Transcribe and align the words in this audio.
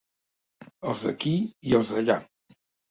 Els 0.93 1.05
d'aquí 1.09 1.35
i 1.71 1.79
els 1.83 1.95
d'allà. 1.95 2.21